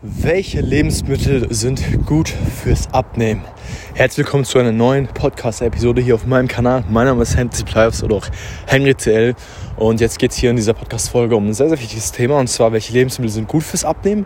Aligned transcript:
Welche 0.00 0.60
Lebensmittel 0.60 1.52
sind 1.52 2.06
gut 2.06 2.28
fürs 2.28 2.86
Abnehmen? 2.94 3.42
Herzlich 3.94 4.24
willkommen 4.24 4.44
zu 4.44 4.60
einer 4.60 4.70
neuen 4.70 5.08
Podcast-Episode 5.08 6.00
hier 6.00 6.14
auf 6.14 6.24
meinem 6.24 6.46
Kanal. 6.46 6.84
Mein 6.88 7.06
Name 7.06 7.20
ist 7.22 7.36
Henry 7.36 7.64
Plives 7.64 8.04
oder 8.04 8.14
auch 8.14 8.26
Henry 8.66 8.94
CL. 8.94 9.34
Und 9.76 10.00
jetzt 10.00 10.20
geht 10.20 10.30
es 10.30 10.36
hier 10.36 10.50
in 10.50 10.56
dieser 10.56 10.74
Podcast-Folge 10.74 11.34
um 11.34 11.48
ein 11.48 11.52
sehr, 11.52 11.68
sehr 11.68 11.80
wichtiges 11.80 12.12
Thema. 12.12 12.38
Und 12.38 12.46
zwar, 12.46 12.70
welche 12.70 12.92
Lebensmittel 12.92 13.32
sind 13.32 13.48
gut 13.48 13.64
fürs 13.64 13.84
Abnehmen 13.84 14.24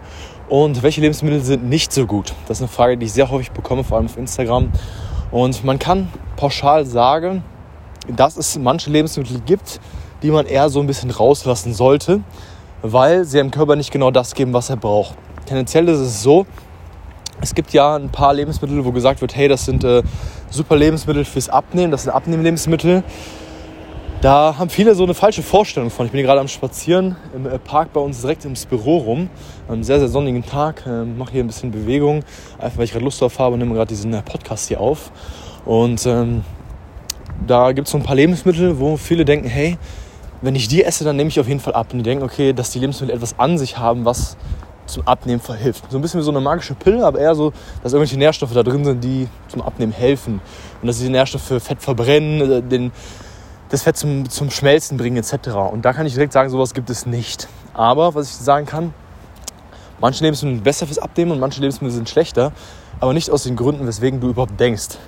und 0.50 0.82
welche 0.82 1.00
Lebensmittel 1.00 1.40
sind 1.40 1.66
nicht 1.66 1.90
so 1.90 2.04
gut? 2.04 2.34
Das 2.48 2.58
ist 2.58 2.64
eine 2.64 2.68
Frage, 2.68 2.98
die 2.98 3.06
ich 3.06 3.14
sehr 3.14 3.30
häufig 3.30 3.52
bekomme, 3.52 3.82
vor 3.82 3.96
allem 3.96 4.08
auf 4.08 4.18
Instagram. 4.18 4.70
Und 5.30 5.64
man 5.64 5.78
kann 5.78 6.12
pauschal 6.36 6.84
sagen, 6.84 7.44
dass 8.14 8.36
es 8.36 8.58
manche 8.58 8.90
Lebensmittel 8.90 9.40
gibt, 9.46 9.80
die 10.22 10.30
man 10.30 10.44
eher 10.44 10.68
so 10.68 10.80
ein 10.80 10.86
bisschen 10.86 11.10
rauslassen 11.10 11.72
sollte, 11.72 12.20
weil 12.82 13.24
sie 13.24 13.38
dem 13.38 13.50
Körper 13.50 13.74
nicht 13.74 13.90
genau 13.90 14.10
das 14.10 14.34
geben, 14.34 14.52
was 14.52 14.68
er 14.68 14.76
braucht 14.76 15.16
tendenziell 15.46 15.88
ist 15.88 15.98
es 15.98 16.22
so, 16.22 16.46
es 17.40 17.54
gibt 17.54 17.72
ja 17.72 17.96
ein 17.96 18.08
paar 18.08 18.32
Lebensmittel, 18.34 18.84
wo 18.84 18.92
gesagt 18.92 19.20
wird, 19.20 19.34
hey, 19.34 19.48
das 19.48 19.64
sind 19.64 19.82
äh, 19.84 20.02
super 20.50 20.76
Lebensmittel 20.76 21.24
fürs 21.24 21.48
Abnehmen, 21.48 21.90
das 21.90 22.04
sind 22.04 22.12
Abnehmlebensmittel. 22.12 23.02
Da 24.20 24.56
haben 24.56 24.70
viele 24.70 24.94
so 24.94 25.02
eine 25.02 25.14
falsche 25.14 25.42
Vorstellung 25.42 25.90
von. 25.90 26.06
Ich 26.06 26.12
bin 26.12 26.22
gerade 26.22 26.40
am 26.40 26.46
Spazieren 26.46 27.16
im 27.34 27.44
äh, 27.44 27.58
Park 27.58 27.92
bei 27.92 28.00
uns 28.00 28.20
direkt 28.20 28.44
ins 28.44 28.66
Büro 28.66 28.98
rum. 28.98 29.28
Einen 29.68 29.82
sehr, 29.82 29.98
sehr 29.98 30.06
sonnigen 30.06 30.46
Tag. 30.46 30.84
Äh, 30.86 31.04
mache 31.04 31.32
hier 31.32 31.42
ein 31.42 31.48
bisschen 31.48 31.72
Bewegung, 31.72 32.22
einfach 32.60 32.78
weil 32.78 32.84
ich 32.84 32.92
gerade 32.92 33.04
Lust 33.04 33.20
drauf 33.20 33.40
habe 33.40 33.54
und 33.54 33.58
nehme 33.58 33.74
gerade 33.74 33.88
diesen 33.88 34.14
äh, 34.14 34.22
Podcast 34.22 34.68
hier 34.68 34.80
auf. 34.80 35.10
Und 35.64 36.06
ähm, 36.06 36.44
da 37.44 37.72
gibt 37.72 37.88
es 37.88 37.92
so 37.92 37.98
ein 37.98 38.04
paar 38.04 38.14
Lebensmittel, 38.14 38.78
wo 38.78 38.96
viele 38.96 39.24
denken, 39.24 39.48
hey, 39.48 39.76
wenn 40.40 40.54
ich 40.54 40.68
die 40.68 40.84
esse, 40.84 41.02
dann 41.02 41.16
nehme 41.16 41.28
ich 41.28 41.40
auf 41.40 41.48
jeden 41.48 41.58
Fall 41.58 41.74
ab. 41.74 41.88
Und 41.92 41.98
die 41.98 42.04
denken, 42.04 42.22
okay, 42.22 42.52
dass 42.52 42.70
die 42.70 42.78
Lebensmittel 42.78 43.16
etwas 43.16 43.40
an 43.40 43.58
sich 43.58 43.78
haben, 43.78 44.04
was 44.04 44.36
zum 44.86 45.06
Abnehmen 45.06 45.40
verhilft. 45.40 45.84
So 45.90 45.98
ein 45.98 46.02
bisschen 46.02 46.20
wie 46.20 46.24
so 46.24 46.30
eine 46.30 46.40
magische 46.40 46.74
Pille, 46.74 47.04
aber 47.04 47.18
eher 47.18 47.34
so, 47.34 47.52
dass 47.82 47.92
irgendwelche 47.92 48.18
Nährstoffe 48.18 48.52
da 48.52 48.62
drin 48.62 48.84
sind, 48.84 49.02
die 49.02 49.28
zum 49.48 49.62
Abnehmen 49.62 49.92
helfen. 49.92 50.40
Und 50.80 50.86
dass 50.86 50.98
diese 50.98 51.10
Nährstoffe 51.10 51.62
Fett 51.62 51.80
verbrennen, 51.80 52.50
äh, 52.50 52.62
den, 52.62 52.92
das 53.68 53.82
Fett 53.82 53.96
zum, 53.96 54.28
zum 54.28 54.50
Schmelzen 54.50 54.96
bringen 54.98 55.16
etc. 55.16 55.48
Und 55.70 55.84
da 55.84 55.92
kann 55.92 56.06
ich 56.06 56.14
direkt 56.14 56.32
sagen, 56.32 56.50
sowas 56.50 56.74
gibt 56.74 56.90
es 56.90 57.06
nicht. 57.06 57.48
Aber 57.74 58.14
was 58.14 58.30
ich 58.30 58.36
sagen 58.36 58.66
kann, 58.66 58.92
manche 60.00 60.22
Lebensmittel 60.24 60.56
sind 60.56 60.64
besser 60.64 60.86
fürs 60.86 60.98
Abnehmen 60.98 61.32
und 61.32 61.40
manche 61.40 61.60
Lebensmittel 61.60 61.94
sind 61.94 62.08
schlechter, 62.08 62.52
aber 63.00 63.12
nicht 63.12 63.30
aus 63.30 63.44
den 63.44 63.56
Gründen, 63.56 63.86
weswegen 63.86 64.20
du 64.20 64.28
überhaupt 64.28 64.58
denkst. 64.60 64.98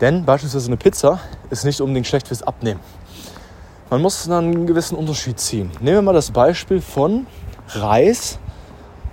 Denn 0.00 0.24
beispielsweise 0.24 0.68
eine 0.68 0.76
Pizza 0.76 1.20
ist 1.50 1.64
nicht 1.64 1.80
unbedingt 1.80 2.06
schlecht 2.06 2.28
fürs 2.28 2.42
Abnehmen. 2.42 2.80
Man 3.90 4.02
muss 4.02 4.24
dann 4.24 4.44
einen 4.44 4.66
gewissen 4.66 4.96
Unterschied 4.96 5.38
ziehen. 5.38 5.70
Nehmen 5.80 5.98
wir 5.98 6.02
mal 6.02 6.14
das 6.14 6.30
Beispiel 6.30 6.80
von 6.80 7.26
Reis 7.68 8.38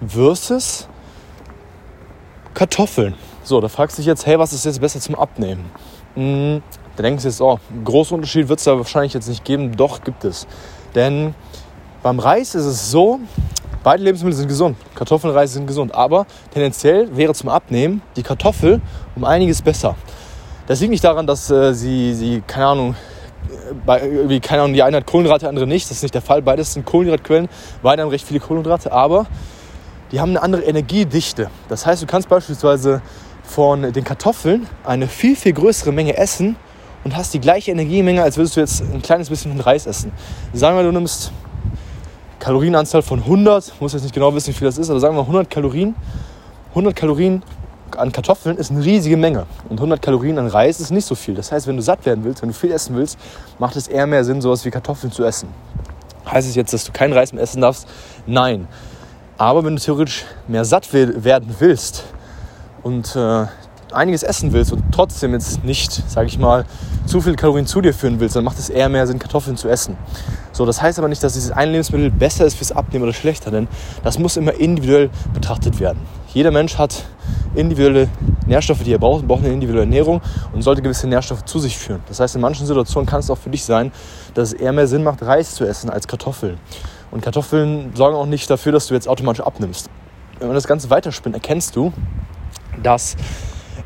versus 0.05 0.87
Kartoffeln. 2.53 3.15
So, 3.43 3.59
da 3.61 3.67
fragst 3.67 3.97
du 3.97 4.01
dich 4.01 4.07
jetzt, 4.07 4.25
hey, 4.25 4.37
was 4.37 4.53
ist 4.53 4.65
jetzt 4.65 4.81
besser 4.81 4.99
zum 4.99 5.15
Abnehmen? 5.15 5.65
Hm, 6.15 6.61
da 6.95 7.03
denkst 7.03 7.23
du 7.23 7.29
jetzt, 7.29 7.41
oh, 7.41 7.59
einen 7.69 7.83
großen 7.83 8.15
Unterschied 8.15 8.49
wird 8.49 8.59
es 8.59 8.65
da 8.65 8.77
wahrscheinlich 8.77 9.13
jetzt 9.13 9.29
nicht 9.29 9.43
geben. 9.45 9.75
Doch, 9.75 10.03
gibt 10.03 10.25
es. 10.25 10.47
Denn 10.95 11.33
beim 12.03 12.19
Reis 12.19 12.55
ist 12.55 12.65
es 12.65 12.91
so, 12.91 13.19
beide 13.83 14.03
Lebensmittel 14.03 14.37
sind 14.37 14.47
gesund. 14.47 14.77
Kartoffeln 14.95 15.31
und 15.31 15.37
Reis 15.37 15.53
sind 15.53 15.67
gesund. 15.67 15.93
Aber 15.95 16.25
tendenziell 16.53 17.15
wäre 17.15 17.33
zum 17.33 17.49
Abnehmen 17.49 18.01
die 18.15 18.23
Kartoffel 18.23 18.81
um 19.15 19.23
einiges 19.23 19.61
besser. 19.61 19.95
Das 20.67 20.79
liegt 20.79 20.91
nicht 20.91 21.03
daran, 21.03 21.25
dass 21.25 21.49
äh, 21.49 21.73
sie, 21.73 22.13
sie, 22.13 22.43
keine 22.45 22.67
Ahnung, 22.67 22.95
bei, 23.85 24.01
irgendwie, 24.01 24.39
keine 24.39 24.63
Ahnung, 24.63 24.73
die 24.73 24.83
eine 24.83 24.97
hat 24.97 25.05
Kohlenhydrate, 25.05 25.47
andere 25.49 25.67
nicht. 25.67 25.89
Das 25.89 25.97
ist 25.97 26.03
nicht 26.03 26.13
der 26.13 26.21
Fall. 26.21 26.41
Beides 26.41 26.73
sind 26.73 26.85
Kohlenhydratquellen. 26.85 27.49
Beide 27.81 28.01
haben 28.01 28.09
recht 28.09 28.25
viele 28.25 28.39
Kohlenhydrate. 28.39 28.91
Aber 28.91 29.25
die 30.11 30.19
haben 30.19 30.31
eine 30.31 30.41
andere 30.41 30.63
Energiedichte. 30.63 31.49
Das 31.69 31.85
heißt, 31.85 32.01
du 32.01 32.05
kannst 32.05 32.29
beispielsweise 32.29 33.01
von 33.43 33.93
den 33.93 34.03
Kartoffeln 34.03 34.67
eine 34.83 35.07
viel, 35.07 35.35
viel 35.35 35.53
größere 35.53 35.91
Menge 35.91 36.17
essen 36.17 36.55
und 37.03 37.15
hast 37.15 37.33
die 37.33 37.39
gleiche 37.39 37.71
Energiemenge, 37.71 38.21
als 38.21 38.37
würdest 38.37 38.55
du 38.55 38.59
jetzt 38.61 38.81
ein 38.81 39.01
kleines 39.01 39.29
bisschen 39.29 39.59
Reis 39.59 39.85
essen. 39.85 40.11
Sagen 40.53 40.77
wir, 40.77 40.83
du 40.83 40.91
nimmst 40.91 41.31
Kalorienanzahl 42.39 43.01
von 43.01 43.19
100, 43.19 43.73
muss 43.79 43.93
jetzt 43.93 44.03
nicht 44.03 44.13
genau 44.13 44.33
wissen, 44.33 44.49
wie 44.49 44.57
viel 44.57 44.65
das 44.65 44.77
ist, 44.77 44.89
aber 44.89 44.99
sagen 44.99 45.15
wir 45.15 45.21
100 45.21 45.49
Kalorien. 45.49 45.95
100 46.69 46.95
Kalorien 46.95 47.43
an 47.97 48.11
Kartoffeln 48.11 48.57
ist 48.57 48.71
eine 48.71 48.83
riesige 48.83 49.17
Menge 49.17 49.45
und 49.69 49.77
100 49.77 50.01
Kalorien 50.01 50.39
an 50.39 50.47
Reis 50.47 50.79
ist 50.79 50.91
nicht 50.91 51.05
so 51.05 51.15
viel. 51.15 51.35
Das 51.35 51.51
heißt, 51.51 51.67
wenn 51.67 51.75
du 51.75 51.81
satt 51.81 52.05
werden 52.05 52.23
willst, 52.23 52.41
wenn 52.41 52.49
du 52.49 52.55
viel 52.55 52.71
essen 52.71 52.95
willst, 52.95 53.19
macht 53.59 53.75
es 53.75 53.87
eher 53.87 54.07
mehr 54.07 54.23
Sinn, 54.23 54.41
sowas 54.41 54.63
wie 54.65 54.71
Kartoffeln 54.71 55.11
zu 55.11 55.23
essen. 55.23 55.49
Heißt 56.25 56.47
es 56.47 56.55
jetzt, 56.55 56.73
dass 56.73 56.85
du 56.85 56.91
kein 56.91 57.11
Reis 57.11 57.33
mehr 57.33 57.43
essen 57.43 57.61
darfst? 57.61 57.87
Nein. 58.25 58.67
Aber 59.37 59.63
wenn 59.63 59.75
du 59.75 59.81
theoretisch 59.81 60.25
mehr 60.47 60.65
satt 60.65 60.93
werden 60.93 61.55
willst 61.59 62.03
und 62.83 63.15
äh, 63.15 63.45
einiges 63.93 64.23
essen 64.23 64.53
willst 64.53 64.71
und 64.71 64.83
trotzdem 64.91 65.33
jetzt 65.33 65.63
nicht, 65.63 65.91
sage 66.09 66.27
ich 66.27 66.37
mal, 66.37 66.65
zu 67.05 67.21
viele 67.21 67.35
Kalorien 67.35 67.65
zu 67.65 67.81
dir 67.81 67.93
führen 67.93 68.19
willst, 68.19 68.35
dann 68.35 68.43
macht 68.43 68.59
es 68.59 68.69
eher 68.69 68.89
mehr 68.89 69.05
Sinn, 69.07 69.19
Kartoffeln 69.19 69.57
zu 69.57 69.67
essen. 69.67 69.97
So, 70.51 70.65
das 70.65 70.81
heißt 70.81 70.99
aber 70.99 71.07
nicht, 71.07 71.23
dass 71.23 71.33
dieses 71.33 71.51
eine 71.51 71.71
Lebensmittel 71.71 72.11
besser 72.11 72.45
ist 72.45 72.55
fürs 72.55 72.71
Abnehmen 72.71 73.03
oder 73.03 73.13
schlechter, 73.13 73.51
denn 73.51 73.67
das 74.03 74.19
muss 74.19 74.37
immer 74.37 74.53
individuell 74.53 75.09
betrachtet 75.33 75.79
werden. 75.79 75.99
Jeder 76.33 76.51
Mensch 76.51 76.77
hat 76.77 77.03
individuelle 77.55 78.07
Nährstoffe, 78.45 78.83
die 78.83 78.93
er 78.93 78.99
braucht, 78.99 79.23
und 79.23 79.27
braucht 79.27 79.43
eine 79.43 79.53
individuelle 79.53 79.85
Ernährung 79.85 80.21
und 80.53 80.61
sollte 80.61 80.81
gewisse 80.81 81.07
Nährstoffe 81.07 81.43
zu 81.45 81.59
sich 81.59 81.77
führen. 81.77 82.01
Das 82.07 82.19
heißt, 82.19 82.35
in 82.35 82.41
manchen 82.41 82.65
Situationen 82.65 83.07
kann 83.07 83.19
es 83.19 83.29
auch 83.29 83.37
für 83.37 83.49
dich 83.49 83.63
sein, 83.63 83.91
dass 84.33 84.53
es 84.53 84.53
eher 84.53 84.71
mehr 84.71 84.87
Sinn 84.87 85.03
macht, 85.03 85.21
Reis 85.21 85.55
zu 85.55 85.65
essen 85.65 85.89
als 85.89 86.07
Kartoffeln. 86.07 86.57
Und 87.11 87.21
Kartoffeln 87.21 87.91
sorgen 87.95 88.15
auch 88.15 88.25
nicht 88.25 88.49
dafür, 88.49 88.71
dass 88.71 88.87
du 88.87 88.93
jetzt 88.93 89.07
automatisch 89.07 89.41
abnimmst. 89.41 89.89
Wenn 90.39 90.47
man 90.47 90.55
das 90.55 90.67
Ganze 90.67 90.89
weiterspinnt, 90.89 91.35
erkennst 91.35 91.75
du, 91.75 91.93
dass 92.81 93.15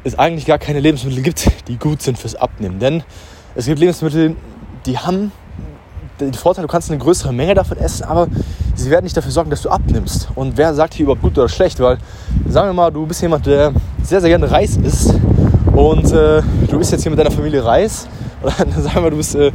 es 0.03 0.17
eigentlich 0.17 0.45
gar 0.45 0.59
keine 0.59 0.79
Lebensmittel 0.79 1.23
gibt, 1.23 1.49
die 1.67 1.77
gut 1.77 2.01
sind 2.01 2.17
fürs 2.17 2.35
Abnehmen. 2.35 2.79
Denn 2.79 3.03
es 3.55 3.65
gibt 3.65 3.79
Lebensmittel, 3.79 4.35
die 4.85 4.97
haben 4.97 5.31
den 6.19 6.33
Vorteil, 6.33 6.61
du 6.61 6.67
kannst 6.67 6.89
eine 6.89 6.99
größere 6.99 7.33
Menge 7.33 7.55
davon 7.55 7.77
essen, 7.77 8.03
aber 8.03 8.27
sie 8.75 8.89
werden 8.89 9.03
nicht 9.03 9.17
dafür 9.17 9.31
sorgen, 9.31 9.49
dass 9.49 9.61
du 9.61 9.69
abnimmst. 9.69 10.29
Und 10.35 10.55
wer 10.57 10.73
sagt 10.73 10.93
hier 10.93 11.03
überhaupt 11.03 11.21
gut 11.21 11.37
oder 11.37 11.49
schlecht? 11.49 11.79
Weil, 11.79 11.97
sagen 12.47 12.69
wir 12.69 12.73
mal, 12.73 12.91
du 12.91 13.05
bist 13.05 13.21
jemand, 13.21 13.45
der 13.45 13.73
sehr, 14.03 14.21
sehr 14.21 14.29
gerne 14.29 14.49
Reis 14.49 14.77
isst 14.77 15.13
und 15.73 16.11
äh, 16.11 16.41
du 16.69 16.79
isst 16.79 16.91
jetzt 16.91 17.01
hier 17.01 17.09
mit 17.09 17.19
deiner 17.19 17.31
Familie 17.31 17.65
Reis. 17.65 18.07
Oder 18.43 18.53
sagen 18.53 18.95
wir 18.95 19.01
mal, 19.01 19.09
du 19.09 19.17
bist 19.17 19.35
äh, 19.35 19.51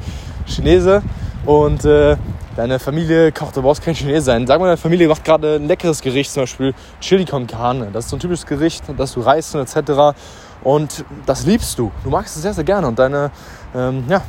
Chinese 0.46 1.02
und 1.46 1.84
äh, 1.84 2.16
deine 2.60 2.78
Familie 2.78 3.32
kocht, 3.32 3.56
du 3.56 3.62
brauchst 3.62 3.82
kein 3.82 3.94
Chinese 3.94 4.20
sein. 4.20 4.46
Sag 4.46 4.60
mal, 4.60 4.66
deine 4.66 4.76
Familie 4.76 5.08
macht 5.08 5.24
gerade 5.24 5.56
ein 5.56 5.66
leckeres 5.66 6.02
Gericht, 6.02 6.30
zum 6.30 6.42
Beispiel 6.42 6.74
Chili 7.00 7.24
con 7.24 7.46
Carne. 7.46 7.88
Das 7.90 8.04
ist 8.04 8.10
so 8.10 8.16
ein 8.16 8.20
typisches 8.20 8.44
Gericht, 8.44 8.84
das 8.98 9.14
du 9.14 9.20
reißt 9.20 9.54
und 9.54 9.62
etc. 9.62 10.14
Und 10.62 11.04
das 11.24 11.46
liebst 11.46 11.78
du. 11.78 11.90
Du 12.04 12.10
magst 12.10 12.36
es 12.36 12.42
sehr, 12.42 12.52
sehr 12.52 12.64
gerne. 12.64 12.86
Und 12.86 12.98
deine, 12.98 13.30
ähm, 13.74 14.04
ja, 14.08 14.20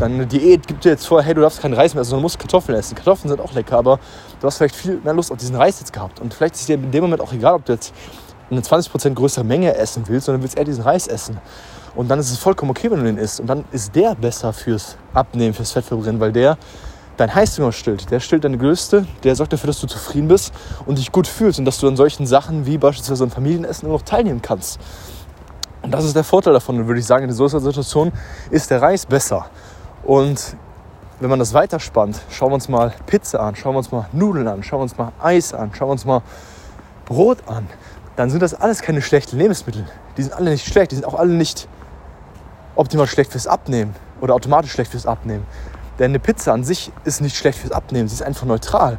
deine 0.00 0.26
Diät 0.26 0.66
gibt 0.66 0.84
dir 0.84 0.90
jetzt 0.90 1.06
vor, 1.06 1.22
hey, 1.22 1.32
du 1.32 1.42
darfst 1.42 1.62
keinen 1.62 1.74
Reis 1.74 1.94
mehr 1.94 2.00
essen, 2.00 2.10
sondern 2.10 2.22
musst 2.22 2.40
Kartoffeln 2.40 2.76
essen. 2.76 2.96
Kartoffeln 2.96 3.28
sind 3.28 3.40
auch 3.40 3.52
lecker, 3.52 3.78
aber 3.78 4.00
du 4.40 4.46
hast 4.48 4.58
vielleicht 4.58 4.74
viel 4.74 5.00
mehr 5.04 5.14
Lust 5.14 5.30
auf 5.30 5.38
diesen 5.38 5.54
Reis 5.54 5.78
jetzt 5.78 5.92
gehabt. 5.92 6.18
Und 6.18 6.34
vielleicht 6.34 6.56
ist 6.56 6.68
dir 6.68 6.74
in 6.74 6.90
dem 6.90 7.04
Moment 7.04 7.22
auch 7.22 7.32
egal, 7.32 7.54
ob 7.54 7.64
du 7.66 7.72
jetzt 7.72 7.94
eine 8.50 8.62
20% 8.62 9.14
größere 9.14 9.44
Menge 9.44 9.76
essen 9.76 10.02
willst, 10.08 10.26
sondern 10.26 10.42
willst 10.42 10.58
eher 10.58 10.64
diesen 10.64 10.82
Reis 10.82 11.06
essen. 11.06 11.38
Und 11.94 12.08
dann 12.08 12.18
ist 12.18 12.32
es 12.32 12.38
vollkommen 12.38 12.72
okay, 12.72 12.90
wenn 12.90 12.98
du 12.98 13.04
den 13.04 13.18
isst. 13.18 13.38
Und 13.38 13.46
dann 13.46 13.64
ist 13.70 13.94
der 13.94 14.16
besser 14.16 14.52
fürs 14.52 14.96
Abnehmen, 15.14 15.54
fürs 15.54 15.70
Fettverbrennen, 15.70 16.20
weil 16.20 16.32
der 16.32 16.58
dein 17.16 17.34
Heißhunger 17.34 17.72
stillt. 17.72 18.10
Der 18.10 18.20
stillt 18.20 18.44
deine 18.44 18.58
Gelüste, 18.58 19.06
der 19.24 19.34
sorgt 19.36 19.52
dafür, 19.52 19.68
dass 19.68 19.80
du 19.80 19.86
zufrieden 19.86 20.28
bist 20.28 20.52
und 20.86 20.98
dich 20.98 21.12
gut 21.12 21.26
fühlst 21.26 21.58
und 21.58 21.64
dass 21.64 21.78
du 21.78 21.88
an 21.88 21.96
solchen 21.96 22.26
Sachen 22.26 22.66
wie 22.66 22.78
beispielsweise 22.78 23.24
ein 23.24 23.30
Familienessen 23.30 23.86
immer 23.86 23.96
noch 23.96 24.04
teilnehmen 24.04 24.42
kannst. 24.42 24.78
Und 25.82 25.92
das 25.92 26.04
ist 26.04 26.16
der 26.16 26.24
Vorteil 26.24 26.52
davon, 26.52 26.86
würde 26.86 27.00
ich 27.00 27.06
sagen, 27.06 27.24
in 27.24 27.32
so 27.32 27.44
einer 27.44 27.60
Situation 27.60 28.12
ist 28.50 28.70
der 28.70 28.82
Reis 28.82 29.06
besser. 29.06 29.46
Und 30.04 30.56
wenn 31.20 31.30
man 31.30 31.38
das 31.38 31.54
weiterspannt, 31.54 32.20
schauen 32.30 32.50
wir 32.50 32.54
uns 32.56 32.68
mal 32.68 32.92
Pizza 33.06 33.40
an, 33.40 33.56
schauen 33.56 33.74
wir 33.74 33.78
uns 33.78 33.90
mal 33.90 34.06
Nudeln 34.12 34.48
an, 34.48 34.62
schauen 34.62 34.80
wir 34.80 34.82
uns 34.82 34.98
mal 34.98 35.12
Eis 35.18 35.54
an, 35.54 35.70
schauen 35.74 35.88
wir 35.88 35.92
uns 35.92 36.04
mal 36.04 36.22
Brot 37.06 37.38
an, 37.46 37.66
dann 38.16 38.30
sind 38.30 38.42
das 38.42 38.52
alles 38.54 38.82
keine 38.82 39.00
schlechten 39.00 39.38
Lebensmittel. 39.38 39.86
Die 40.16 40.22
sind 40.22 40.34
alle 40.34 40.50
nicht 40.50 40.66
schlecht, 40.66 40.90
die 40.90 40.96
sind 40.96 41.04
auch 41.04 41.14
alle 41.14 41.32
nicht 41.32 41.68
optimal 42.74 43.06
schlecht 43.06 43.32
fürs 43.32 43.46
Abnehmen 43.46 43.94
oder 44.20 44.34
automatisch 44.34 44.72
schlecht 44.72 44.90
fürs 44.90 45.06
Abnehmen. 45.06 45.46
Denn 45.98 46.10
eine 46.10 46.18
Pizza 46.18 46.52
an 46.52 46.64
sich 46.64 46.92
ist 47.04 47.20
nicht 47.20 47.36
schlecht 47.36 47.58
fürs 47.58 47.72
Abnehmen, 47.72 48.08
sie 48.08 48.14
ist 48.14 48.22
einfach 48.22 48.46
neutral. 48.46 48.98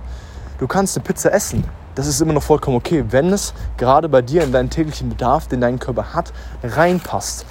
Du 0.60 0.68
kannst 0.68 0.98
eine 0.98 1.04
Pizza 1.04 1.32
essen, 1.32 1.64
das 1.96 2.08
ist 2.08 2.22
immer 2.22 2.34
noch 2.34 2.44
vollkommen 2.44 2.78
okay, 2.78 3.06
wenn 3.10 3.34
es 3.34 3.54
gerade 3.78 4.10
bei 4.10 4.22
dir 4.22 4.44
in 4.44 4.52
deinen 4.52 4.70
täglichen 4.70 5.10
Bedarf, 5.10 5.48
den 5.48 5.62
dein 5.62 5.80
Körper 5.80 6.14
hat, 6.14 6.32
reinpasst. 6.64 7.46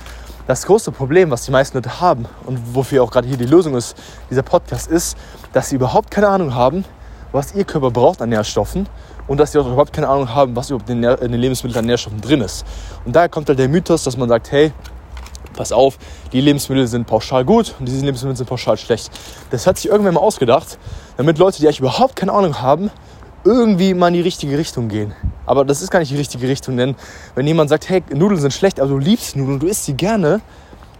Das 0.46 0.66
große 0.66 0.92
Problem, 0.92 1.30
was 1.32 1.42
die 1.42 1.50
meisten 1.50 1.76
Leute 1.76 2.00
haben 2.00 2.26
und 2.44 2.74
wofür 2.74 3.02
auch 3.02 3.10
gerade 3.10 3.26
hier 3.26 3.36
die 3.36 3.46
Lösung 3.46 3.74
ist, 3.74 3.96
dieser 4.30 4.42
Podcast 4.42 4.88
ist, 4.88 5.16
dass 5.52 5.70
sie 5.70 5.74
überhaupt 5.74 6.10
keine 6.12 6.28
Ahnung 6.28 6.54
haben, 6.54 6.84
was 7.32 7.54
ihr 7.54 7.64
Körper 7.64 7.90
braucht 7.90 8.22
an 8.22 8.28
Nährstoffen 8.28 8.88
und 9.26 9.38
dass 9.38 9.50
sie 9.50 9.58
auch 9.58 9.66
überhaupt 9.66 9.92
keine 9.92 10.08
Ahnung 10.08 10.32
haben, 10.32 10.54
was 10.54 10.70
überhaupt 10.70 10.88
in 10.88 11.02
den 11.02 11.32
Lebensmitteln 11.32 11.80
an 11.80 11.86
Nährstoffen 11.86 12.20
drin 12.20 12.40
ist. 12.40 12.64
Und 13.04 13.16
daher 13.16 13.28
kommt 13.28 13.48
halt 13.48 13.58
der 13.58 13.68
Mythos, 13.68 14.04
dass 14.04 14.16
man 14.16 14.28
sagt, 14.28 14.52
hey, 14.52 14.72
pass 15.56 15.72
auf, 15.72 15.98
die 16.32 16.40
Lebensmittel 16.40 16.86
sind 16.86 17.06
pauschal 17.06 17.44
gut 17.44 17.74
und 17.78 17.86
diese 17.86 18.04
Lebensmittel 18.04 18.36
sind 18.36 18.48
pauschal 18.48 18.76
schlecht. 18.76 19.10
Das 19.50 19.66
hat 19.66 19.78
sich 19.78 19.90
irgendwann 19.90 20.14
mal 20.14 20.20
ausgedacht, 20.20 20.78
damit 21.16 21.38
Leute, 21.38 21.58
die 21.58 21.66
eigentlich 21.66 21.80
überhaupt 21.80 22.14
keine 22.14 22.32
Ahnung 22.32 22.60
haben, 22.60 22.90
irgendwie 23.44 23.94
mal 23.94 24.08
in 24.08 24.14
die 24.14 24.20
richtige 24.20 24.58
Richtung 24.58 24.88
gehen. 24.88 25.14
Aber 25.46 25.64
das 25.64 25.80
ist 25.80 25.90
gar 25.90 26.00
nicht 26.00 26.10
die 26.10 26.16
richtige 26.16 26.48
Richtung, 26.48 26.76
denn 26.76 26.96
wenn 27.34 27.46
jemand 27.46 27.70
sagt, 27.70 27.88
hey, 27.88 28.02
Nudeln 28.12 28.40
sind 28.40 28.52
schlecht, 28.52 28.80
aber 28.80 28.90
du 28.90 28.98
liebst 28.98 29.36
Nudeln, 29.36 29.60
du 29.60 29.66
isst 29.66 29.84
sie 29.84 29.94
gerne, 29.94 30.40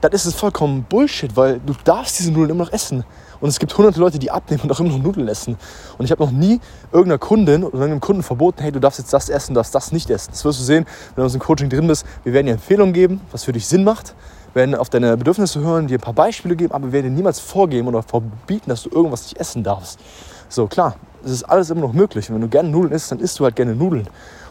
dann 0.00 0.12
ist 0.12 0.26
es 0.26 0.34
vollkommen 0.34 0.84
Bullshit, 0.84 1.36
weil 1.36 1.58
du 1.58 1.74
darfst 1.84 2.18
diese 2.18 2.30
Nudeln 2.30 2.50
immer 2.50 2.64
noch 2.64 2.72
essen. 2.72 3.04
Und 3.40 3.48
es 3.48 3.58
gibt 3.58 3.76
hunderte 3.76 4.00
Leute, 4.00 4.18
die 4.18 4.30
abnehmen 4.30 4.62
und 4.62 4.72
auch 4.72 4.80
immer 4.80 4.90
noch 4.90 5.02
Nudeln 5.02 5.28
essen. 5.28 5.56
Und 5.98 6.04
ich 6.04 6.10
habe 6.10 6.22
noch 6.22 6.30
nie 6.30 6.60
irgendeiner 6.92 7.18
Kundin 7.18 7.64
oder 7.64 7.74
irgendeinem 7.74 8.00
Kunden 8.00 8.22
verboten, 8.22 8.62
hey, 8.62 8.72
du 8.72 8.80
darfst 8.80 8.98
jetzt 8.98 9.12
das 9.12 9.28
essen, 9.28 9.54
du 9.54 9.58
darfst 9.58 9.74
das 9.74 9.92
nicht 9.92 10.08
essen. 10.10 10.30
Das 10.30 10.44
wirst 10.44 10.60
du 10.60 10.64
sehen, 10.64 10.86
wenn 11.14 11.22
du 11.22 11.26
aus 11.26 11.32
dem 11.32 11.40
Coaching 11.40 11.68
drin 11.68 11.86
bist. 11.86 12.06
Wir 12.24 12.32
werden 12.32 12.46
dir 12.46 12.52
Empfehlungen 12.52 12.94
geben, 12.94 13.20
was 13.32 13.44
für 13.44 13.52
dich 13.52 13.66
Sinn 13.66 13.84
macht. 13.84 14.14
Werden 14.56 14.74
auf 14.74 14.90
deine 14.90 15.16
Bedürfnisse 15.16 15.60
hören, 15.60 15.86
dir 15.86 15.98
ein 15.98 16.00
paar 16.00 16.14
Beispiele 16.14 16.56
geben, 16.56 16.72
aber 16.72 16.86
wir 16.86 16.92
werden 16.92 17.10
dir 17.10 17.16
niemals 17.16 17.38
vorgeben 17.38 17.86
oder 17.86 18.02
verbieten, 18.02 18.70
dass 18.70 18.82
du 18.82 18.90
irgendwas 18.90 19.22
nicht 19.22 19.38
essen 19.38 19.62
darfst. 19.62 20.00
So, 20.48 20.66
klar, 20.66 20.96
es 21.24 21.30
ist 21.30 21.44
alles 21.44 21.70
immer 21.70 21.82
noch 21.82 21.92
möglich. 21.92 22.28
Und 22.28 22.34
wenn 22.34 22.42
du 22.42 22.48
gerne 22.48 22.68
Nudeln 22.68 22.92
isst, 22.92 23.12
dann 23.12 23.20
isst 23.20 23.38
du 23.38 23.44
halt 23.44 23.54
gerne 23.54 23.76
Nudeln. 23.76 24.08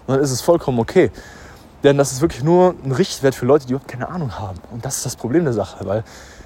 Und 0.07 0.16
dann 0.16 0.19
ist 0.22 0.31
es 0.31 0.42
vollkommen 0.42 0.80
okay. 0.80 1.12
Denn 1.84 1.98
das 1.98 2.13
ist 2.13 2.22
wirklich 2.22 2.44
nur 2.44 2.74
ein 2.86 2.94
Richtwert 2.94 3.36
für 3.36 3.46
Leute, 3.46 3.68
die 3.68 3.74
überhaupt 3.74 3.92
keine 3.92 4.07
Ahnung 4.07 4.40
haben. 4.40 4.60
Und 4.72 4.86
das 4.86 4.98
ist 4.98 5.06
das 5.06 5.16
Problem 5.18 5.44
der 5.44 5.54
Sache, 5.54 5.86
weil 5.86 6.06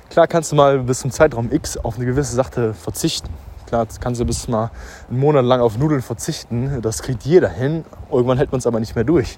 Klar 0.09 0.27
kannst 0.27 0.51
du 0.51 0.55
mal 0.55 0.79
bis 0.79 1.01
zum 1.01 1.11
Zeitraum 1.11 1.51
X 1.51 1.77
auf 1.77 1.97
eine 1.97 2.05
gewisse 2.05 2.35
Sache 2.35 2.73
verzichten. 2.73 3.29
Klar 3.67 3.85
kannst 3.99 4.19
du 4.19 4.25
bis 4.25 4.47
mal 4.47 4.71
einen 5.07 5.19
Monat 5.19 5.45
lang 5.45 5.61
auf 5.61 5.77
Nudeln 5.77 6.01
verzichten. 6.01 6.81
Das 6.81 7.03
kriegt 7.03 7.23
jeder 7.23 7.47
hin. 7.47 7.85
Irgendwann 8.11 8.39
hält 8.39 8.51
man 8.51 8.57
es 8.57 8.65
aber 8.65 8.79
nicht 8.79 8.95
mehr 8.95 9.03
durch. 9.03 9.37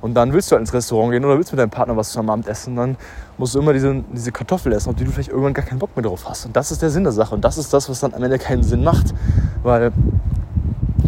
Und 0.00 0.14
dann 0.14 0.32
willst 0.32 0.50
du 0.50 0.54
halt 0.54 0.60
ins 0.60 0.72
Restaurant 0.72 1.12
gehen 1.12 1.24
oder 1.24 1.36
willst 1.36 1.52
mit 1.52 1.58
deinem 1.58 1.70
Partner 1.70 1.96
was 1.96 2.08
zusammen 2.08 2.30
Abend 2.30 2.48
essen. 2.48 2.76
Dann 2.76 2.96
musst 3.36 3.54
du 3.54 3.58
immer 3.58 3.72
diese, 3.72 4.02
diese 4.12 4.32
Kartoffel 4.32 4.72
essen, 4.72 4.90
auf 4.90 4.96
die 4.96 5.04
du 5.04 5.10
vielleicht 5.10 5.28
irgendwann 5.28 5.54
gar 5.54 5.64
keinen 5.64 5.78
Bock 5.78 5.94
mehr 5.94 6.02
drauf 6.02 6.28
hast. 6.28 6.46
Und 6.46 6.56
das 6.56 6.70
ist 6.72 6.82
der 6.82 6.90
Sinn 6.90 7.04
der 7.04 7.12
Sache. 7.12 7.34
Und 7.34 7.44
das 7.44 7.58
ist 7.58 7.72
das, 7.72 7.88
was 7.88 8.00
dann 8.00 8.14
am 8.14 8.22
Ende 8.22 8.38
keinen 8.38 8.62
Sinn 8.62 8.82
macht. 8.82 9.14
Weil 9.62 9.92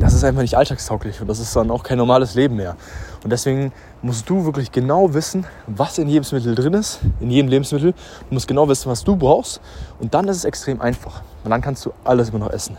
das 0.02 0.14
ist 0.14 0.24
einfach 0.24 0.42
nicht 0.42 0.56
alltagstauglich 0.56 1.20
und 1.20 1.28
das 1.28 1.38
ist 1.38 1.54
dann 1.54 1.70
auch 1.70 1.84
kein 1.84 1.96
normales 1.96 2.34
Leben 2.34 2.56
mehr. 2.56 2.74
Und 3.22 3.30
deswegen 3.30 3.72
musst 4.02 4.28
du 4.28 4.44
wirklich 4.44 4.72
genau 4.72 5.14
wissen, 5.14 5.46
was 5.68 5.96
in 5.98 6.08
jedem 6.08 6.24
Lebensmittel 6.24 6.56
drin 6.56 6.74
ist, 6.74 6.98
in 7.20 7.30
jedem 7.30 7.48
Lebensmittel. 7.48 7.92
Du 7.92 8.34
musst 8.34 8.48
genau 8.48 8.68
wissen, 8.68 8.90
was 8.90 9.04
du 9.04 9.14
brauchst. 9.14 9.60
Und 10.00 10.12
dann 10.12 10.26
ist 10.26 10.38
es 10.38 10.44
extrem 10.44 10.80
einfach. 10.80 11.22
Und 11.44 11.52
dann 11.52 11.60
kannst 11.60 11.86
du 11.86 11.92
alles 12.02 12.30
immer 12.30 12.40
noch 12.40 12.50
essen. 12.50 12.76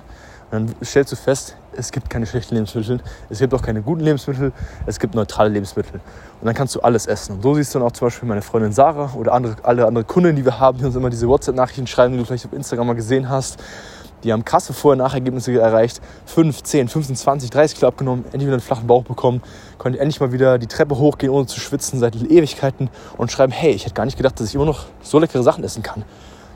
Und 0.51 0.51
dann 0.51 0.75
stellst 0.83 1.13
du 1.13 1.15
fest, 1.15 1.55
es 1.77 1.91
gibt 1.91 2.09
keine 2.09 2.25
schlechten 2.25 2.55
Lebensmittel, 2.55 2.99
es 3.29 3.39
gibt 3.39 3.53
auch 3.53 3.61
keine 3.61 3.81
guten 3.81 4.01
Lebensmittel, 4.01 4.51
es 4.85 4.99
gibt 4.99 5.15
neutrale 5.15 5.49
Lebensmittel. 5.49 6.01
Und 6.41 6.45
dann 6.45 6.55
kannst 6.55 6.75
du 6.75 6.81
alles 6.81 7.05
essen. 7.05 7.35
Und 7.35 7.43
so 7.43 7.55
siehst 7.55 7.73
du 7.73 7.79
dann 7.79 7.87
auch 7.87 7.91
zum 7.91 8.07
Beispiel 8.07 8.27
meine 8.27 8.41
Freundin 8.41 8.71
Sarah 8.71 9.13
oder 9.15 9.33
andere, 9.33 9.55
alle 9.63 9.85
andere 9.85 10.03
Kunden, 10.03 10.35
die 10.35 10.45
wir 10.45 10.59
haben, 10.59 10.77
die 10.77 10.85
uns 10.85 10.95
immer 10.95 11.09
diese 11.09 11.27
WhatsApp-Nachrichten 11.27 11.87
schreiben, 11.87 12.13
die 12.13 12.19
du 12.19 12.25
vielleicht 12.25 12.45
auf 12.45 12.53
Instagram 12.53 12.87
mal 12.87 12.95
gesehen 12.95 13.29
hast 13.29 13.59
die 14.23 14.31
haben 14.31 14.45
krasse 14.45 14.73
Vorher-Nachergebnisse 14.73 15.59
erreicht. 15.59 16.01
5, 16.25 16.63
10, 16.63 16.87
15, 16.87 17.15
20, 17.15 17.49
30 17.49 17.77
Kilo 17.77 17.87
abgenommen, 17.89 18.25
endlich 18.25 18.43
wieder 18.43 18.53
einen 18.53 18.61
flachen 18.61 18.87
Bauch 18.87 19.03
bekommen, 19.03 19.41
konnten 19.77 19.99
endlich 19.99 20.19
mal 20.19 20.31
wieder 20.31 20.57
die 20.57 20.67
Treppe 20.67 20.97
hochgehen, 20.97 21.31
ohne 21.31 21.45
zu 21.45 21.59
schwitzen, 21.59 21.99
seit 21.99 22.15
Ewigkeiten 22.15 22.89
und 23.17 23.31
schreiben, 23.31 23.51
hey, 23.51 23.71
ich 23.71 23.83
hätte 23.83 23.95
gar 23.95 24.05
nicht 24.05 24.17
gedacht, 24.17 24.39
dass 24.39 24.47
ich 24.47 24.55
immer 24.55 24.65
noch 24.65 24.85
so 25.01 25.19
leckere 25.19 25.43
Sachen 25.43 25.63
essen 25.63 25.83
kann. 25.83 26.03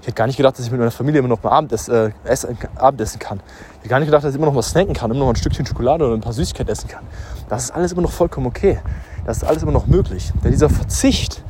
Hätte 0.07 0.15
gar 0.15 0.27
nicht 0.27 0.37
gedacht, 0.37 0.57
dass 0.57 0.65
ich 0.65 0.71
mit 0.71 0.79
meiner 0.79 0.89
Familie 0.89 1.19
immer 1.19 1.27
noch 1.27 1.43
mal 1.43 1.49
Abendessen, 1.49 1.93
äh, 1.93 2.11
essen, 2.23 2.57
Abendessen 2.77 3.19
kann. 3.19 3.41
Ich 3.41 3.79
hätte 3.79 3.89
gar 3.89 3.99
nicht 3.99 4.07
gedacht, 4.07 4.23
dass 4.23 4.31
ich 4.31 4.37
immer 4.37 4.45
noch 4.45 4.53
mal 4.53 4.61
snacken 4.61 4.93
kann, 4.93 5.11
immer 5.11 5.19
noch 5.19 5.29
ein 5.31 5.35
Stückchen 5.35 5.65
Schokolade 5.65 6.05
oder 6.05 6.13
ein 6.13 6.21
paar 6.21 6.31
Süßigkeiten 6.31 6.71
essen 6.71 6.87
kann. 6.87 7.03
Das 7.49 7.65
ist 7.65 7.71
alles 7.71 7.91
immer 7.91 8.03
noch 8.03 8.11
vollkommen 8.13 8.47
okay. 8.47 8.79
Das 9.25 9.35
ist 9.35 9.43
alles 9.43 9.63
immer 9.63 9.73
noch 9.73 9.85
möglich. 9.85 10.31
Denn 10.41 10.51
dieser 10.51 10.69
Verzicht, 10.69 11.43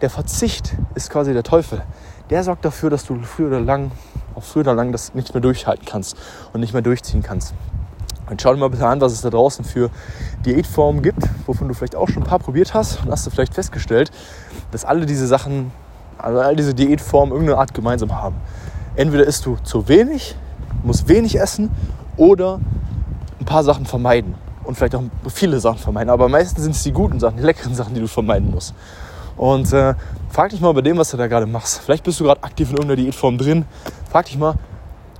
der 0.00 0.10
Verzicht 0.10 0.76
ist 0.94 1.10
quasi 1.10 1.32
der 1.32 1.42
Teufel. 1.42 1.82
Der 2.30 2.44
sorgt 2.44 2.64
dafür, 2.64 2.88
dass 2.88 3.04
du 3.04 3.18
früher 3.24 3.48
oder 3.48 3.60
lang 3.60 3.90
auch 4.36 4.44
früher 4.44 4.60
oder 4.60 4.74
lang 4.74 4.92
das 4.92 5.14
nicht 5.14 5.34
mehr 5.34 5.40
durchhalten 5.40 5.84
kannst 5.84 6.16
und 6.52 6.60
nicht 6.60 6.74
mehr 6.74 6.82
durchziehen 6.82 7.24
kannst. 7.24 7.52
Und 8.30 8.40
schau 8.40 8.54
dir 8.54 8.60
mal 8.60 8.70
bitte 8.70 8.86
an, 8.86 9.00
was 9.00 9.10
es 9.10 9.22
da 9.22 9.30
draußen 9.30 9.64
für 9.64 9.90
Diätformen 10.46 11.02
gibt, 11.02 11.24
wovon 11.46 11.66
du 11.66 11.74
vielleicht 11.74 11.96
auch 11.96 12.08
schon 12.08 12.22
ein 12.22 12.28
paar 12.28 12.38
probiert 12.38 12.74
hast 12.74 13.02
und 13.02 13.10
hast 13.10 13.26
du 13.26 13.30
vielleicht 13.30 13.54
festgestellt, 13.54 14.12
dass 14.70 14.84
alle 14.84 15.04
diese 15.04 15.26
Sachen, 15.26 15.72
also 16.18 16.40
all 16.40 16.56
diese 16.56 16.74
Diätformen 16.74 17.32
irgendeine 17.32 17.58
Art 17.58 17.74
gemeinsam 17.74 18.14
haben. 18.14 18.36
Entweder 18.96 19.24
isst 19.24 19.46
du 19.46 19.56
zu 19.62 19.88
wenig, 19.88 20.34
musst 20.82 21.08
wenig 21.08 21.38
essen 21.38 21.70
oder 22.16 22.60
ein 23.40 23.44
paar 23.44 23.64
Sachen 23.64 23.86
vermeiden 23.86 24.34
und 24.64 24.76
vielleicht 24.76 24.94
auch 24.94 25.02
viele 25.32 25.60
Sachen 25.60 25.78
vermeiden. 25.78 26.10
Aber 26.10 26.28
meistens 26.28 26.64
sind 26.64 26.74
es 26.74 26.82
die 26.82 26.92
guten 26.92 27.20
Sachen, 27.20 27.36
die 27.36 27.42
leckeren 27.42 27.74
Sachen, 27.74 27.94
die 27.94 28.00
du 28.00 28.08
vermeiden 28.08 28.50
musst. 28.50 28.74
Und 29.36 29.72
äh, 29.72 29.94
frag 30.30 30.50
dich 30.50 30.60
mal 30.60 30.74
bei 30.74 30.82
dem, 30.82 30.98
was 30.98 31.10
du 31.10 31.16
da 31.16 31.28
gerade 31.28 31.46
machst. 31.46 31.80
Vielleicht 31.80 32.04
bist 32.04 32.18
du 32.18 32.24
gerade 32.24 32.42
aktiv 32.42 32.70
in 32.70 32.76
irgendeiner 32.76 33.00
Diätform 33.00 33.38
drin. 33.38 33.64
Frag 34.10 34.26
dich 34.26 34.36
mal, 34.36 34.54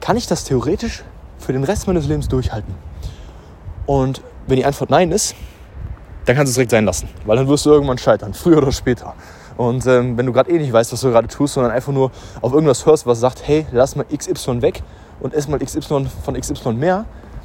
kann 0.00 0.16
ich 0.16 0.26
das 0.26 0.44
theoretisch 0.44 1.04
für 1.38 1.52
den 1.52 1.62
Rest 1.62 1.86
meines 1.86 2.06
Lebens 2.06 2.28
durchhalten? 2.28 2.74
Und 3.86 4.22
wenn 4.46 4.56
die 4.56 4.64
Antwort 4.64 4.90
nein 4.90 5.12
ist, 5.12 5.34
dann 6.24 6.36
kannst 6.36 6.50
du 6.50 6.50
es 6.50 6.54
direkt 6.56 6.72
sein 6.72 6.84
lassen, 6.84 7.08
weil 7.24 7.36
dann 7.36 7.48
wirst 7.48 7.64
du 7.64 7.70
irgendwann 7.70 7.96
scheitern, 7.96 8.34
früher 8.34 8.58
oder 8.58 8.72
später. 8.72 9.14
Und 9.58 9.86
ähm, 9.86 10.16
wenn 10.16 10.24
du 10.24 10.32
gerade 10.32 10.50
eh 10.50 10.58
nicht 10.58 10.72
weißt, 10.72 10.92
was 10.92 11.00
du 11.00 11.10
gerade 11.10 11.26
tust, 11.26 11.54
sondern 11.54 11.72
einfach 11.72 11.92
nur 11.92 12.12
auf 12.40 12.54
irgendwas 12.54 12.86
hörst, 12.86 13.06
was 13.06 13.18
sagt, 13.18 13.42
hey, 13.44 13.66
lass 13.72 13.96
mal 13.96 14.04
XY 14.04 14.62
weg 14.62 14.82
und 15.20 15.34
ess 15.34 15.48
mal 15.48 15.58
XY 15.58 16.06
von 16.24 16.40
XY 16.40 16.74
mehr, 16.74 17.04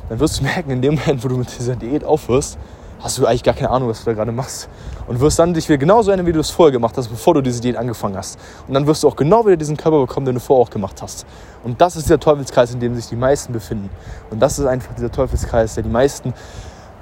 dann 0.10 0.20
wirst 0.20 0.40
du 0.40 0.44
merken, 0.44 0.70
in 0.70 0.82
dem 0.82 0.96
Moment, 0.96 1.24
wo 1.24 1.28
du 1.28 1.38
mit 1.38 1.48
dieser 1.58 1.76
Diät 1.76 2.06
aufhörst, 2.06 2.60
hast 3.00 3.18
du 3.18 3.26
eigentlich 3.26 3.44
gar 3.44 3.56
keine 3.56 3.72
Ahnung, 3.72 3.90
was 3.90 4.00
du 4.00 4.06
da 4.06 4.14
gerade 4.14 4.32
machst. 4.32 4.70
Und 5.08 5.20
wirst 5.20 5.40
dann 5.40 5.56
dich 5.56 5.68
wieder 5.68 5.80
genauso 5.80 6.12
ändern, 6.12 6.28
wie 6.28 6.32
du 6.32 6.40
es 6.40 6.52
vorher 6.52 6.72
gemacht 6.72 6.96
hast, 6.98 7.10
bevor 7.10 7.34
du 7.34 7.42
diese 7.42 7.60
Diät 7.60 7.76
angefangen 7.76 8.16
hast. 8.16 8.40
Und 8.68 8.76
dann 8.76 8.86
wirst 8.86 9.02
du 9.02 9.08
auch 9.08 9.16
genau 9.16 9.44
wieder 9.46 9.58
diesen 9.58 9.76
Körper 9.76 10.00
bekommen, 10.00 10.28
den 10.28 10.36
du 10.36 10.40
vorher 10.40 10.68
auch 10.68 10.70
gemacht 10.70 11.02
hast. 11.02 11.26
Und 11.64 11.82
das 11.82 11.96
ist 11.96 12.06
dieser 12.06 12.20
Teufelskreis, 12.20 12.74
in 12.76 12.80
dem 12.80 12.96
sich 12.96 13.08
die 13.08 13.16
meisten 13.16 13.52
befinden. 13.52 13.90
Und 14.30 14.40
das 14.40 14.60
ist 14.60 14.68
einfach 14.68 14.94
dieser 14.94 15.12
Teufelskreis, 15.12 15.74
der 15.74 15.84
die 15.84 15.90
meisten 15.90 16.34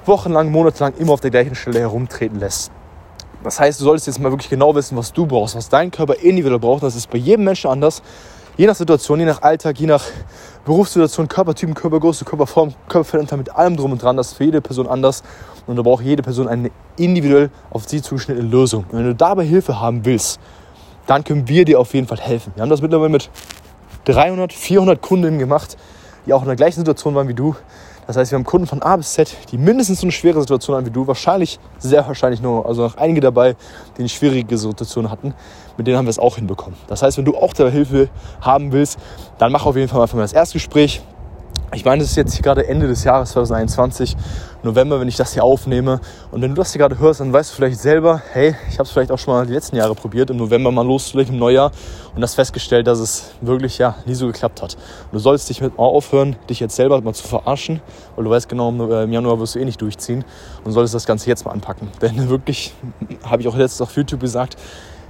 wochenlang, 0.05 0.51
monatelang 0.51 0.93
immer 0.97 1.11
auf 1.11 1.19
der 1.19 1.31
gleichen 1.31 1.53
Stelle 1.53 1.79
herumtreten 1.79 2.39
lässt. 2.39 2.71
Das 3.43 3.59
heißt, 3.59 3.79
du 3.79 3.85
solltest 3.85 4.07
jetzt 4.07 4.19
mal 4.19 4.31
wirklich 4.31 4.49
genau 4.49 4.75
wissen, 4.75 4.95
was 4.97 5.13
du 5.13 5.25
brauchst, 5.25 5.55
was 5.55 5.69
dein 5.69 5.89
Körper 5.89 6.15
individuell 6.15 6.59
braucht. 6.59 6.83
Das 6.83 6.95
ist 6.95 7.09
bei 7.09 7.17
jedem 7.17 7.45
Menschen 7.45 7.69
anders. 7.69 8.03
Je 8.57 8.67
nach 8.67 8.75
Situation, 8.75 9.19
je 9.19 9.25
nach 9.25 9.41
Alltag, 9.41 9.79
je 9.79 9.88
nach 9.88 10.03
Berufssituation, 10.65 11.27
Körpertypen, 11.27 11.73
Körpergröße, 11.73 12.25
Körperform, 12.25 12.73
Körperfettanteil, 12.88 13.39
mit 13.39 13.55
allem 13.55 13.75
drum 13.75 13.93
und 13.93 14.03
dran. 14.03 14.17
Das 14.17 14.27
ist 14.27 14.38
für 14.38 14.43
jede 14.43 14.61
Person 14.61 14.88
anders. 14.88 15.23
Und 15.65 15.75
da 15.75 15.81
braucht 15.81 16.03
jede 16.03 16.21
Person 16.21 16.47
eine 16.47 16.69
individuell 16.97 17.49
auf 17.71 17.88
sie 17.88 18.01
zugeschnittene 18.01 18.47
Lösung. 18.47 18.85
Und 18.91 18.99
wenn 18.99 19.05
du 19.05 19.15
dabei 19.15 19.44
Hilfe 19.44 19.79
haben 19.79 20.05
willst, 20.05 20.39
dann 21.07 21.23
können 21.23 21.47
wir 21.47 21.65
dir 21.65 21.79
auf 21.79 21.94
jeden 21.94 22.07
Fall 22.07 22.19
helfen. 22.19 22.51
Wir 22.55 22.61
haben 22.61 22.69
das 22.69 22.81
mittlerweile 22.81 23.09
mit 23.09 23.29
300, 24.05 24.53
400 24.53 25.01
Kunden 25.01 25.39
gemacht, 25.39 25.77
die 26.25 26.33
auch 26.33 26.41
in 26.41 26.47
der 26.47 26.55
gleichen 26.55 26.79
Situation 26.79 27.15
waren 27.15 27.27
wie 27.27 27.33
du. 27.33 27.55
Das 28.11 28.17
heißt, 28.17 28.31
wir 28.31 28.39
haben 28.39 28.43
Kunden 28.43 28.67
von 28.67 28.81
A 28.81 28.97
bis 28.97 29.13
Z, 29.13 29.37
die 29.53 29.57
mindestens 29.57 30.01
so 30.01 30.05
eine 30.05 30.11
schwere 30.11 30.41
Situation 30.41 30.75
haben 30.75 30.85
wie 30.85 30.91
du. 30.91 31.07
Wahrscheinlich, 31.07 31.61
sehr 31.79 32.05
wahrscheinlich 32.05 32.41
nur, 32.41 32.65
also 32.65 32.81
noch 32.81 32.97
einige 32.97 33.21
dabei, 33.21 33.56
die 33.95 33.99
eine 33.99 34.09
schwierige 34.09 34.57
Situation 34.57 35.09
hatten. 35.09 35.33
Mit 35.77 35.87
denen 35.87 35.95
haben 35.95 36.07
wir 36.07 36.09
es 36.09 36.19
auch 36.19 36.35
hinbekommen. 36.35 36.77
Das 36.87 37.03
heißt, 37.03 37.18
wenn 37.18 37.23
du 37.23 37.37
auch 37.37 37.53
dabei 37.53 37.71
Hilfe 37.71 38.09
haben 38.41 38.73
willst, 38.73 38.99
dann 39.37 39.53
mach 39.53 39.65
auf 39.65 39.77
jeden 39.77 39.87
Fall 39.87 40.06
mal 40.13 40.23
das 40.23 40.33
Erstgespräch. 40.33 41.01
Ich 41.73 41.85
meine, 41.85 42.04
es 42.04 42.09
ist 42.09 42.16
jetzt 42.18 42.44
gerade 42.44 42.68
Ende 42.68 42.85
des 42.85 43.06
Jahres 43.06 43.31
2021, 43.31 44.18
November, 44.61 44.99
wenn 44.99 45.07
ich 45.07 45.16
das 45.16 45.31
hier 45.31 45.45
aufnehme. 45.45 46.01
Und 46.30 46.42
wenn 46.42 46.49
du 46.49 46.56
das 46.56 46.73
hier 46.73 46.80
gerade 46.80 46.99
hörst, 46.99 47.21
dann 47.21 47.31
weißt 47.31 47.49
du 47.49 47.56
vielleicht 47.56 47.80
selber, 47.80 48.21
hey, 48.33 48.56
ich 48.69 48.73
habe 48.73 48.83
es 48.83 48.92
vielleicht 48.92 49.09
auch 49.09 49.18
schon 49.18 49.33
mal 49.33 49.47
die 49.47 49.54
letzten 49.54 49.78
Jahre 49.78 49.95
probiert, 49.95 50.30
im 50.31 50.35
November 50.35 50.69
mal 50.69 50.85
loszulegen, 50.85 51.33
im 51.35 51.40
Neujahr 51.40 51.71
und 52.13 52.21
hast 52.21 52.35
festgestellt, 52.35 52.87
dass 52.87 52.99
es 52.99 53.31
wirklich 53.40 53.78
ja 53.78 53.95
nie 54.06 54.16
so 54.16 54.28
geklappt 54.28 54.61
hat. 54.61 54.75
Und 54.75 55.13
du 55.13 55.19
sollst 55.19 55.47
dich 55.47 55.61
mit 55.61 55.78
mal 55.78 55.85
aufhören, 55.85 56.35
dich 56.49 56.59
jetzt 56.59 56.75
selber 56.75 56.99
mal 56.99 57.13
zu 57.13 57.25
verarschen, 57.25 57.80
weil 58.18 58.25
du 58.25 58.30
weißt 58.30 58.49
genau, 58.49 58.68
im 58.69 59.13
Januar 59.13 59.40
wirst 59.40 59.56
du 59.56 59.59
eh 59.59 59.66
nicht 59.66 59.81
durchziehen 59.81 60.25
und 60.66 60.73
solltest 60.73 60.94
das 60.94 61.06
Ganze 61.06 61.30
jetzt 61.30 61.45
mal 61.45 61.51
anpacken. 61.51 61.87
Denn 62.01 62.28
wirklich, 62.28 62.73
habe 63.23 63.42
ich 63.42 63.47
auch 63.47 63.56
letztens 63.56 63.80
auf 63.81 63.95
YouTube 63.95 64.19
gesagt, 64.19 64.57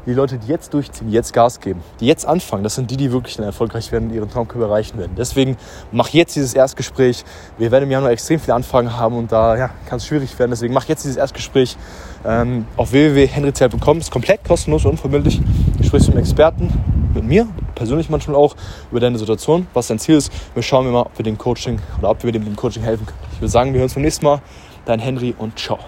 die 0.05 0.13
Leute, 0.13 0.38
die 0.38 0.48
jetzt 0.48 0.74
durchziehen, 0.74 1.08
die 1.08 1.13
jetzt 1.13 1.34
Gas 1.34 1.60
geben, 1.60 1.81
die 2.00 2.05
jetzt 2.05 2.25
anfangen, 2.25 2.63
das 2.63 2.75
sind 2.75 2.89
die, 2.91 2.98
die 2.98 3.12
wirklich 3.12 3.36
dann 3.36 3.46
erfolgreich 3.46 3.91
werden 3.91 4.10
und 4.10 4.15
ihren 4.15 4.29
Traumkörper 4.29 4.67
erreichen 4.67 4.98
werden. 4.98 5.13
Deswegen 5.17 5.58
mach 5.91 6.10
jetzt 6.10 6.36
dieses 6.36 6.53
Erstgespräch. 6.53 7.24
Wir 7.58 7.72
werden 7.72 7.84
im 7.84 7.91
Januar 7.91 8.12
extrem 8.12 8.39
viele 8.39 8.55
Anfragen 8.55 8.96
haben 8.98 9.15
und 9.15 9.31
da 9.31 9.58
ja, 9.58 9.70
kann 9.88 9.98
es 9.98 10.08
schwierig 10.08 10.38
werden. 10.39 10.51
Deswegen 10.51 10.74
mach 10.74 10.88
jetzt 10.88 11.03
dieses 11.03 11.17
Erstgespräch 11.17 11.77
ähm, 12.25 12.65
auf 12.77 12.91
www.henryzell.com. 12.91 14.00
Ist 14.00 14.12
komplett 14.12 14.43
kostenlos 14.43 14.86
und 14.86 14.91
unverbindlich. 14.91 15.41
Du 15.77 15.84
sprichst 15.84 16.08
mit 16.08 16.17
einem 16.17 16.25
Experten, 16.25 16.72
mit 17.13 17.24
mir, 17.24 17.48
persönlich 17.75 18.10
manchmal 18.10 18.36
auch, 18.36 18.55
über 18.89 19.00
deine 19.00 19.17
Situation, 19.17 19.67
was 19.74 19.88
dein 19.88 20.00
Ziel 20.00 20.15
ist. 20.15 20.31
Wir 20.53 20.63
schauen 20.63 20.89
mal, 20.91 21.01
ob 21.01 21.17
wir 21.17 21.24
dem 21.24 21.38
Coaching 21.38 21.79
oder 22.00 22.10
ob 22.10 22.24
wir 22.24 22.31
dem 22.31 22.55
Coaching 22.55 22.84
helfen 22.84 23.05
können. 23.05 23.20
Ich 23.34 23.41
würde 23.41 23.51
sagen, 23.51 23.74
wir 23.74 23.79
hören 23.79 23.86
uns 23.86 23.93
beim 23.93 24.03
nächsten 24.03 24.25
Mal. 24.25 24.41
Dein 24.86 25.00
Henry 25.00 25.36
und 25.38 25.60
ciao. 25.60 25.79